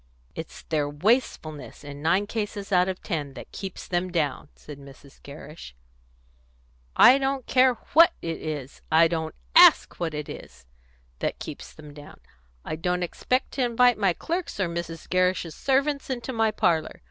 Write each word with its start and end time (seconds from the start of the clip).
"It's 0.33 0.63
their 0.63 0.89
wastefulness, 0.89 1.83
in 1.83 2.01
nine 2.01 2.25
cases 2.25 2.71
out 2.71 2.89
of 2.89 3.03
ten, 3.03 3.35
that 3.35 3.51
keeps 3.51 3.87
them 3.87 4.11
down," 4.11 4.49
said 4.55 4.79
Mrs. 4.79 5.21
Gerrish. 5.21 5.75
"I 6.95 7.19
don't 7.19 7.45
care 7.45 7.75
what 7.93 8.11
it 8.19 8.41
is, 8.41 8.81
I 8.91 9.07
don't 9.07 9.35
ask 9.55 9.99
what 9.99 10.15
it 10.15 10.27
is, 10.27 10.65
that 11.19 11.37
keeps 11.37 11.71
them 11.71 11.93
down. 11.93 12.19
I 12.65 12.77
don't 12.77 13.03
expect 13.03 13.51
to 13.51 13.63
invite 13.63 13.99
my 13.99 14.13
clerks 14.13 14.59
or 14.59 14.67
Mrs. 14.67 15.07
Gerrish's 15.07 15.53
servants 15.53 16.09
into 16.09 16.33
my 16.33 16.49
parlour. 16.49 16.99